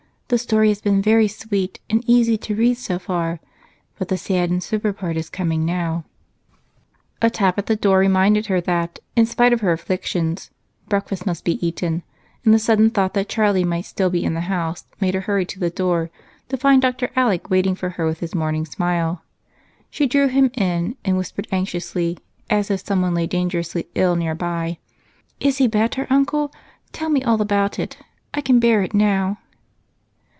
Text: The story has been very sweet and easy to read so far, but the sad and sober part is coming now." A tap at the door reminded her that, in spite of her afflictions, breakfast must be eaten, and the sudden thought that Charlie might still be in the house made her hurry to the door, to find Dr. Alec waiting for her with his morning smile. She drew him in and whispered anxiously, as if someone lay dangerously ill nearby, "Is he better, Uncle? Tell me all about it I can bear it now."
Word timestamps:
The 0.31 0.37
story 0.37 0.69
has 0.69 0.79
been 0.79 1.01
very 1.01 1.27
sweet 1.27 1.81
and 1.89 2.05
easy 2.07 2.37
to 2.37 2.55
read 2.55 2.77
so 2.77 2.97
far, 2.99 3.41
but 3.99 4.07
the 4.07 4.15
sad 4.17 4.49
and 4.49 4.63
sober 4.63 4.93
part 4.93 5.17
is 5.17 5.29
coming 5.29 5.65
now." 5.65 6.05
A 7.21 7.29
tap 7.29 7.57
at 7.57 7.65
the 7.65 7.75
door 7.75 7.97
reminded 7.99 8.45
her 8.45 8.61
that, 8.61 8.99
in 9.17 9.25
spite 9.25 9.51
of 9.51 9.59
her 9.59 9.73
afflictions, 9.73 10.49
breakfast 10.87 11.25
must 11.25 11.43
be 11.43 11.67
eaten, 11.67 12.03
and 12.45 12.53
the 12.53 12.59
sudden 12.59 12.89
thought 12.89 13.13
that 13.13 13.27
Charlie 13.27 13.65
might 13.65 13.83
still 13.83 14.09
be 14.09 14.23
in 14.23 14.33
the 14.33 14.39
house 14.47 14.85
made 15.01 15.15
her 15.15 15.19
hurry 15.19 15.45
to 15.47 15.59
the 15.59 15.69
door, 15.69 16.09
to 16.47 16.55
find 16.55 16.81
Dr. 16.81 17.11
Alec 17.13 17.49
waiting 17.49 17.75
for 17.75 17.89
her 17.89 18.05
with 18.05 18.21
his 18.21 18.33
morning 18.33 18.65
smile. 18.65 19.23
She 19.89 20.07
drew 20.07 20.29
him 20.29 20.49
in 20.55 20.95
and 21.03 21.17
whispered 21.17 21.49
anxiously, 21.51 22.17
as 22.49 22.71
if 22.71 22.85
someone 22.85 23.13
lay 23.15 23.27
dangerously 23.27 23.87
ill 23.95 24.15
nearby, 24.15 24.77
"Is 25.41 25.57
he 25.57 25.67
better, 25.67 26.07
Uncle? 26.09 26.53
Tell 26.93 27.09
me 27.09 27.21
all 27.21 27.41
about 27.41 27.77
it 27.77 27.97
I 28.33 28.39
can 28.39 28.61
bear 28.61 28.81
it 28.81 28.93
now." 28.93 29.37